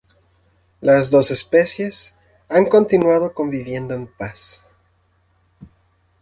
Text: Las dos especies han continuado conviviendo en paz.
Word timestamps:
Las 0.79 1.11
dos 1.11 1.29
especies 1.29 2.15
han 2.49 2.65
continuado 2.65 3.35
conviviendo 3.35 3.93
en 3.93 4.07
paz. 4.07 4.65